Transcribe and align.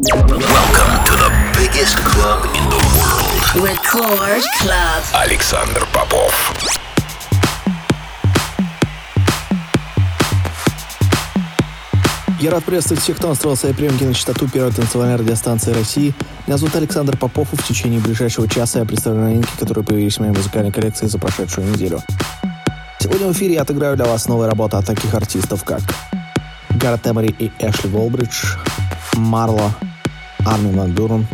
Welcome 0.00 1.02
to 1.06 1.14
the 1.16 1.32
biggest 1.58 1.96
club 1.96 2.44
in 2.54 2.62
the 2.70 2.78
world. 2.94 3.66
Record 3.66 4.44
Club. 4.60 5.02
Александр 5.12 5.88
Попов. 5.92 6.52
Я 12.38 12.52
рад 12.52 12.62
приветствовать 12.62 13.02
всех, 13.02 13.16
кто 13.16 13.30
настроил 13.30 13.56
свои 13.56 13.72
приемки 13.72 14.04
на 14.04 14.14
частоту 14.14 14.48
первой 14.48 14.70
танцевальной 14.70 15.16
радиостанции 15.16 15.72
России. 15.72 16.14
Меня 16.46 16.58
зовут 16.58 16.76
Александр 16.76 17.16
Попов, 17.16 17.52
и 17.52 17.56
в 17.56 17.66
течение 17.66 17.98
ближайшего 17.98 18.48
часа 18.48 18.78
я 18.78 18.84
представлю 18.84 19.22
новинки, 19.22 19.50
которые 19.58 19.84
появились 19.84 20.18
в 20.18 20.20
моей 20.20 20.32
музыкальной 20.32 20.70
коллекции 20.70 21.06
за 21.06 21.18
прошедшую 21.18 21.72
неделю. 21.72 22.00
Сегодня 23.00 23.26
в 23.26 23.32
эфире 23.32 23.54
я 23.54 23.62
отыграю 23.62 23.96
для 23.96 24.04
вас 24.04 24.28
новые 24.28 24.48
работы 24.48 24.76
от 24.76 24.86
таких 24.86 25.12
артистов, 25.12 25.64
как 25.64 25.80
Гарет 26.70 27.04
Эмери 27.04 27.34
и 27.36 27.50
Эшли 27.58 27.90
Уоллбридж, 27.90 28.54
Марло, 29.16 29.74
Армин 30.48 30.78
Ван 30.78 30.92
Бюрен, 30.92 31.26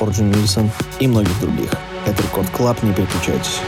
Орьян 0.00 0.30
Нильсен 0.30 0.70
и 1.00 1.08
многих 1.08 1.38
других. 1.40 1.70
Это 2.06 2.22
Record 2.22 2.48
Club, 2.50 2.80
не 2.84 2.92
переключайтесь. 2.92 3.58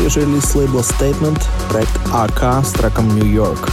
Свежий 0.00 0.22
релиз 0.22 0.54
лейбла 0.54 0.80
Statement, 0.80 1.42
проект 1.68 2.00
АК 2.10 2.64
с 2.64 2.72
треком 2.72 3.08
New 3.08 3.30
York. 3.30 3.70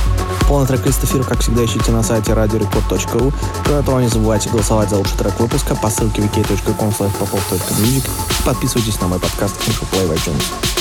Полный 0.48 0.68
трек-лист 0.68 1.04
эфира, 1.04 1.24
как 1.24 1.40
всегда, 1.40 1.64
ищите 1.64 1.92
на 1.92 2.04
сайте 2.04 2.34
radiorecord.ru. 2.34 3.34
Кроме 3.64 3.82
того, 3.82 4.02
не 4.02 4.10
забывайте 4.10 4.50
голосовать 4.50 4.90
за 4.90 4.98
лучший 4.98 5.18
трек 5.18 5.40
выпуска 5.40 5.76
по 5.76 5.90
ссылке 5.90 6.22
wiki.com 6.22 6.90
popov.music 6.90 8.10
и 8.42 8.44
подписывайтесь 8.46 9.00
на 9.00 9.08
мой 9.08 9.20
подкаст 9.20 9.56
InfoPlay 9.68 10.08
в 10.08 10.12
iTunes. 10.12 10.77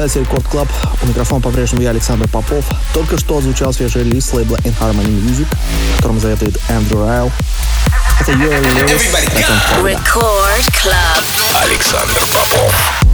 Продолжается 0.00 0.20
Record 0.20 0.48
Club. 0.48 0.68
У 1.02 1.06
микрофона 1.06 1.42
по-прежнему 1.42 1.82
я, 1.82 1.90
Александр 1.90 2.26
Попов. 2.26 2.64
Только 2.94 3.18
что 3.18 3.36
отзвучал 3.36 3.72
свежий 3.74 4.02
релиз 4.04 4.32
лейбла 4.32 4.56
In 4.64 4.74
Harmony 4.80 5.10
Music, 5.10 5.46
которым 5.96 6.18
заведует 6.20 6.58
Эндрю 6.70 7.04
Райл. 7.04 7.30
Это 8.20 8.32
Юрий 8.32 8.56
Льюис. 8.56 9.02
Record 9.84 10.64
Club. 10.82 11.64
Александр 11.64 12.20
Попов. 12.32 13.09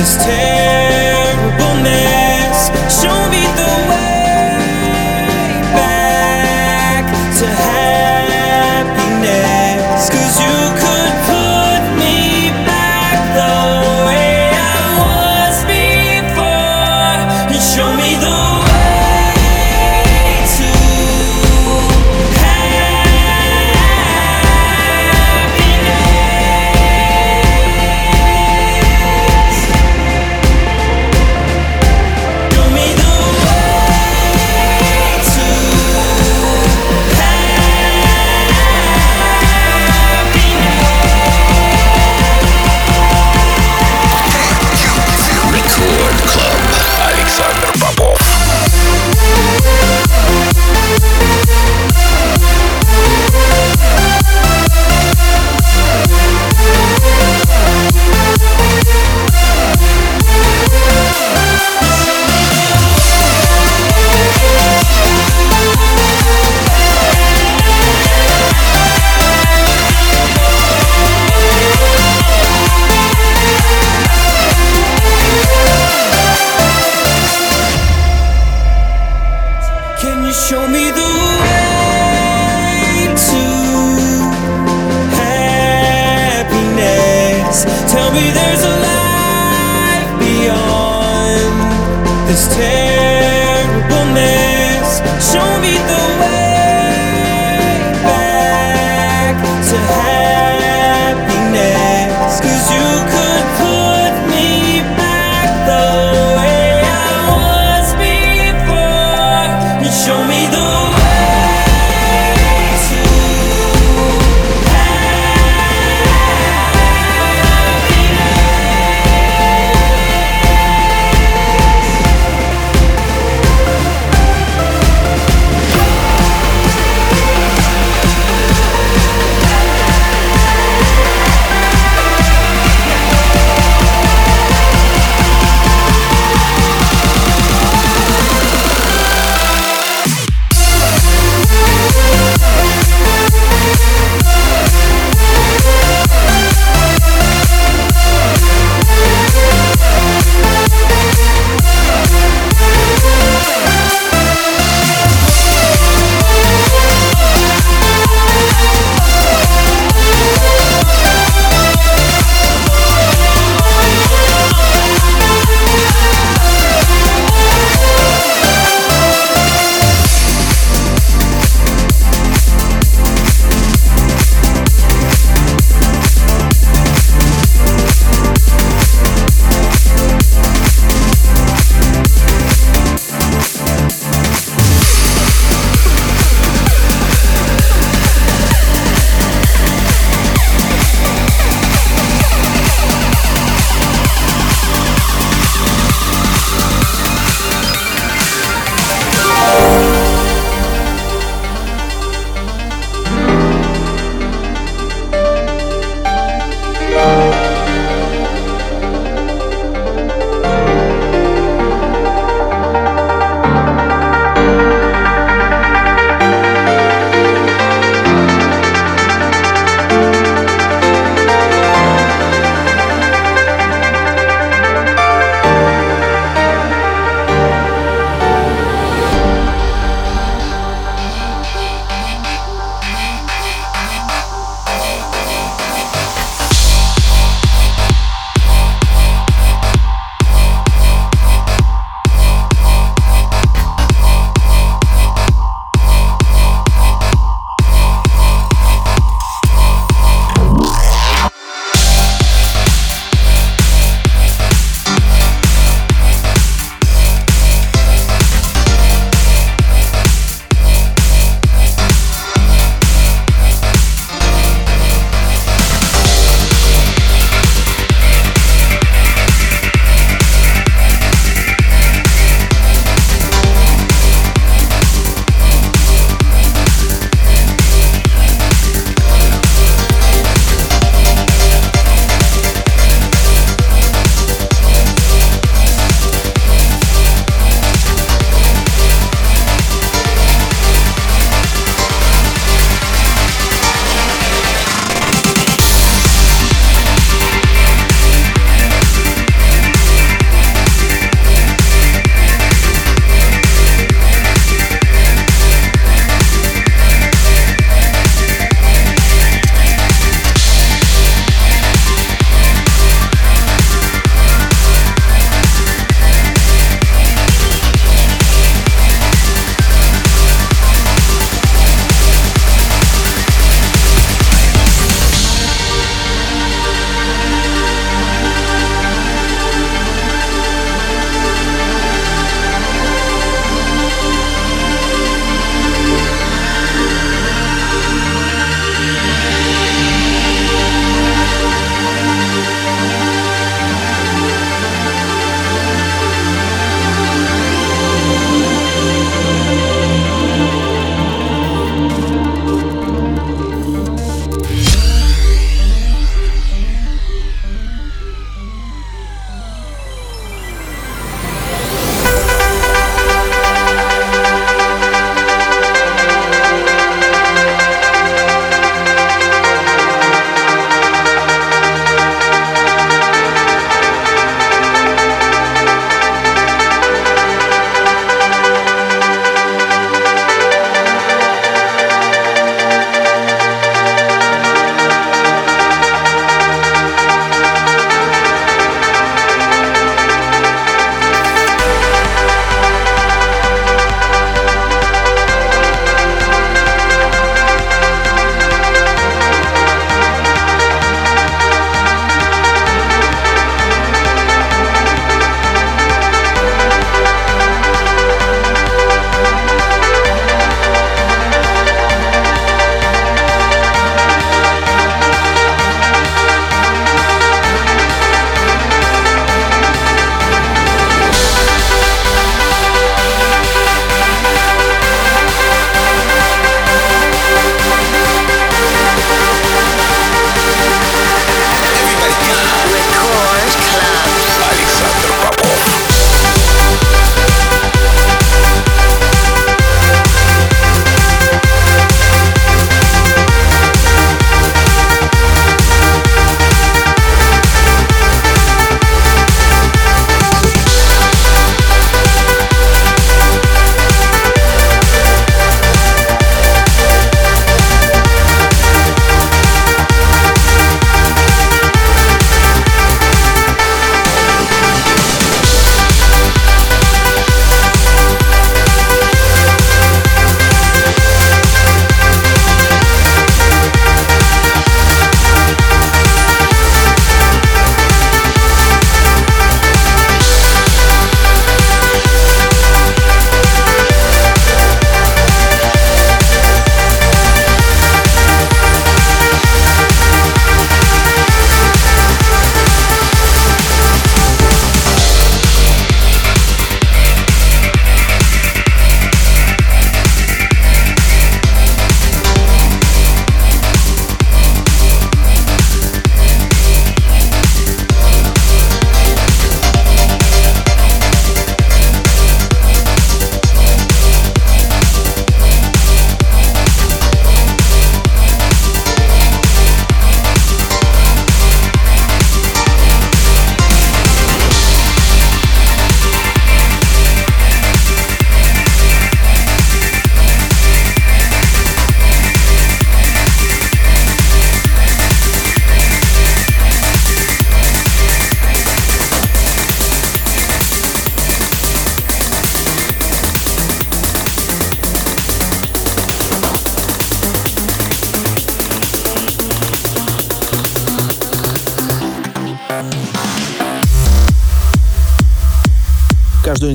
this 0.00 0.16
tale 0.16 0.79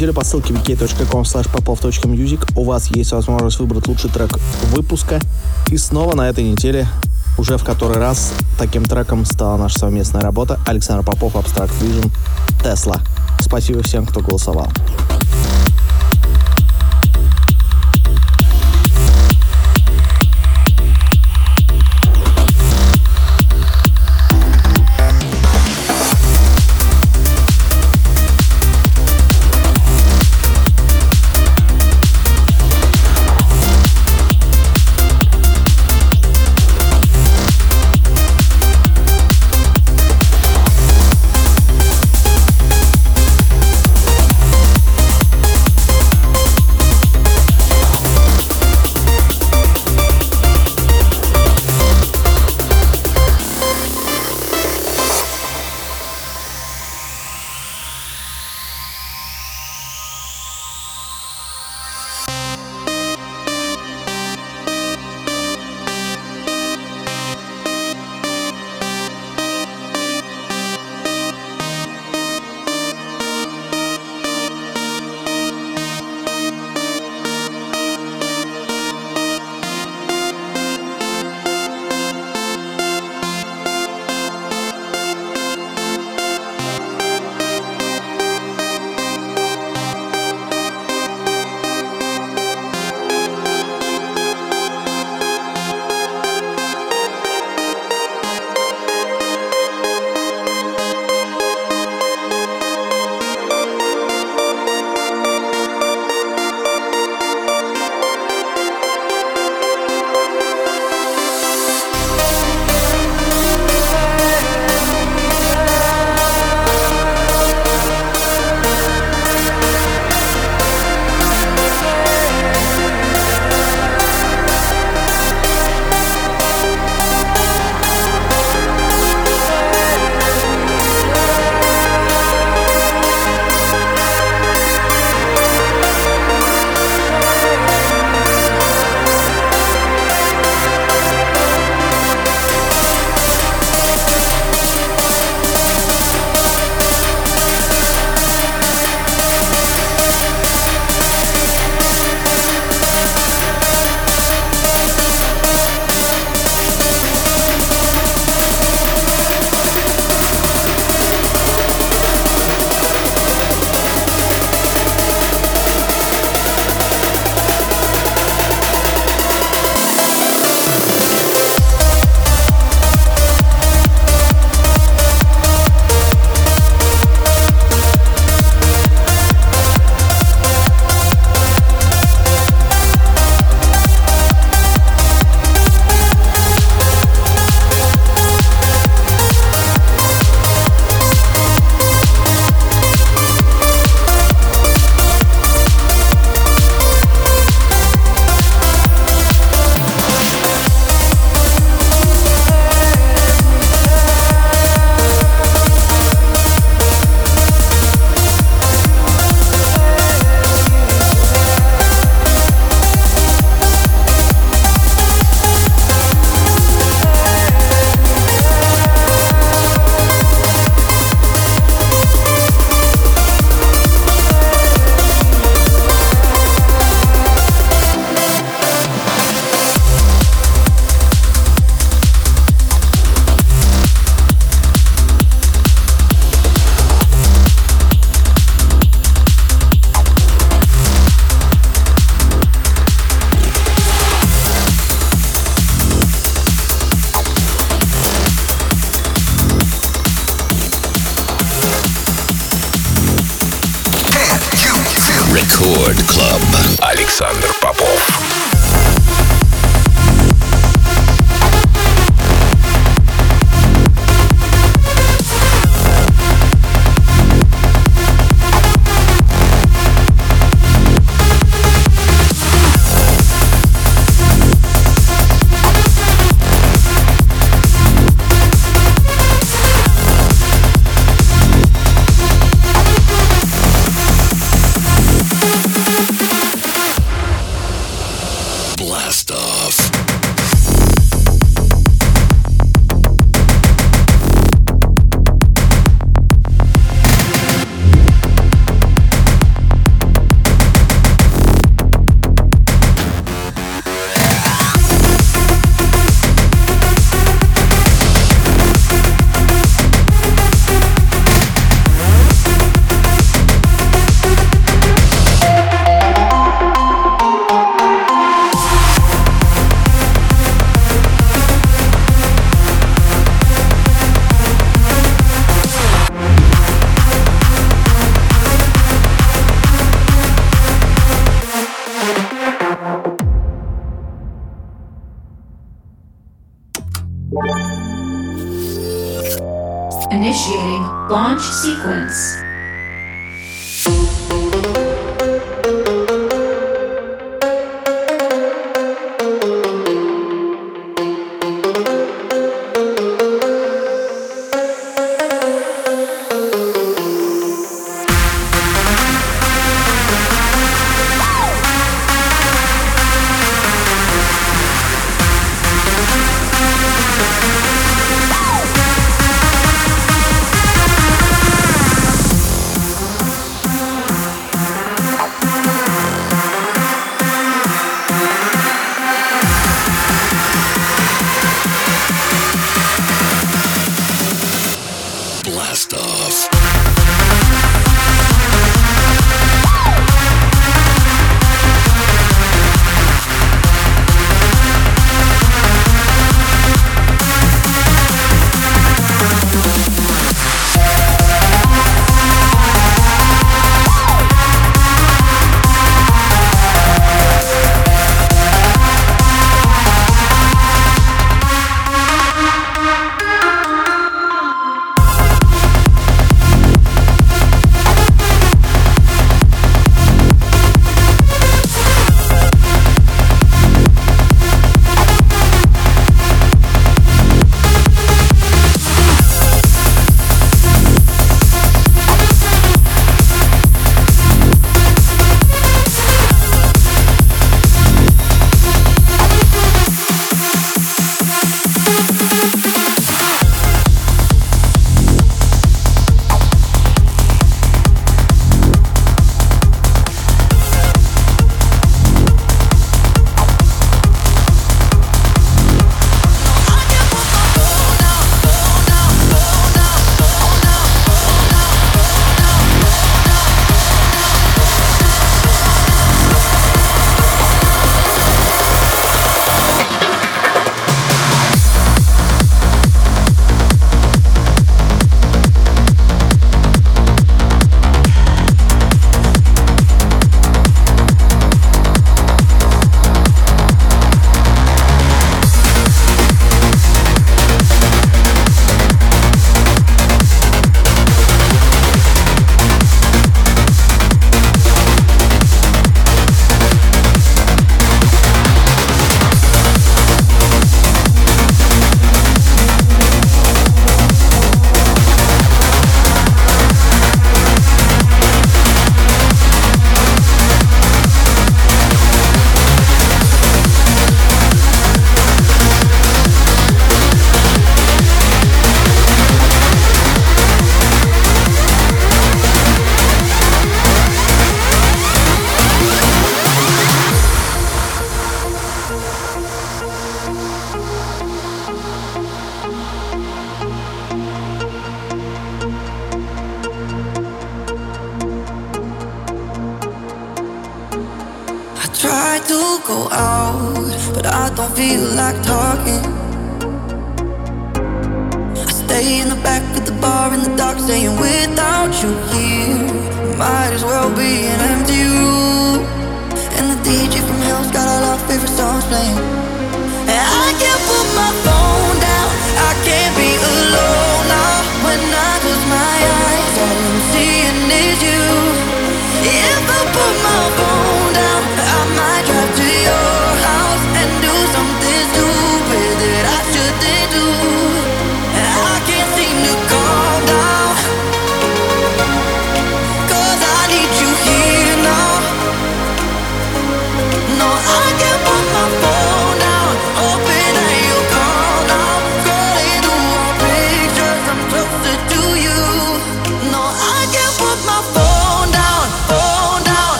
Неделю 0.00 0.14
по 0.14 0.24
ссылке 0.24 0.54
wiki.com 0.54 1.24
popov.music 1.24 2.52
у 2.56 2.64
вас 2.64 2.86
есть 2.86 3.12
возможность 3.12 3.58
выбрать 3.58 3.86
лучший 3.86 4.08
трек 4.08 4.30
выпуска. 4.72 5.20
И 5.70 5.76
снова 5.76 6.16
на 6.16 6.30
этой 6.30 6.42
неделе 6.42 6.88
уже 7.36 7.58
в 7.58 7.64
который 7.64 7.98
раз 7.98 8.32
таким 8.58 8.86
треком 8.86 9.26
стала 9.26 9.58
наша 9.58 9.80
совместная 9.80 10.22
работа 10.22 10.58
Александр 10.66 11.04
Попов, 11.04 11.34
Abstract 11.34 11.72
Vision, 11.82 12.10
Tesla. 12.64 12.98
Спасибо 13.40 13.82
всем, 13.82 14.06
кто 14.06 14.20
голосовал. 14.20 14.68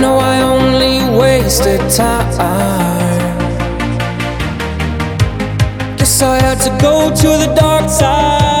know 0.00 0.18
I 0.18 0.42
only 0.42 1.18
wasted 1.18 1.80
time. 1.90 3.38
Guess 5.96 6.22
I 6.22 6.40
had 6.40 6.58
to 6.60 6.70
go 6.82 7.10
to 7.10 7.28
the 7.42 7.54
dark 7.54 7.88
side. 7.88 8.53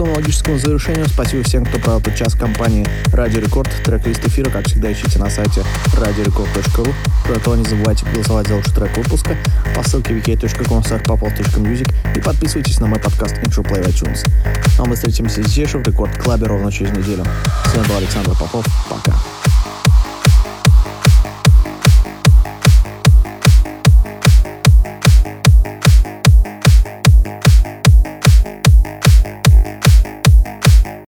таксовому 0.00 0.14
логическому 0.14 0.58
завершению. 0.58 1.06
Спасибо 1.08 1.42
всем, 1.42 1.64
кто 1.64 1.78
провел 1.78 2.00
этот 2.00 2.16
час 2.16 2.34
компании 2.34 2.86
Радио 3.12 3.40
Рекорд. 3.40 3.70
Трек-лист 3.84 4.26
эфира, 4.26 4.48
как 4.48 4.66
всегда, 4.66 4.90
ищите 4.90 5.18
на 5.18 5.28
сайте 5.28 5.62
radiorecord.ru. 5.94 6.94
Кроме 7.24 7.40
того, 7.40 7.56
не 7.56 7.64
забывайте 7.64 8.06
голосовать 8.06 8.48
за 8.48 8.56
лучший 8.56 8.72
трек 8.74 8.96
выпуска 8.96 9.36
по 9.74 9.82
ссылке 9.82 10.14
wiki.com 10.14 10.82
и 12.16 12.20
подписывайтесь 12.20 12.80
на 12.80 12.86
мой 12.86 12.98
подкаст 12.98 13.34
Intro 13.42 13.62
Play 13.62 13.82
в 13.82 13.88
iTunes. 13.88 14.26
Ну, 14.78 14.84
а 14.84 14.88
мы 14.88 14.94
встретимся 14.94 15.42
здесь 15.42 15.70
же 15.70 15.78
в 15.78 15.82
Рекорд 15.86 16.16
Клабе 16.16 16.46
ровно 16.46 16.72
через 16.72 16.92
неделю. 16.92 17.24
С 17.66 17.74
вами 17.74 17.86
был 17.88 17.96
Александр 17.96 18.30
Попов. 18.30 18.64
Пока. 18.88 19.29